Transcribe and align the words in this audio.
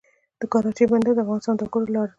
د 0.39 0.43
کراچۍ 0.51 0.85
بندر 0.91 1.13
د 1.15 1.19
افغان 1.23 1.39
سوداګرو 1.45 1.91
لاره 1.93 2.07
ده 2.07 2.09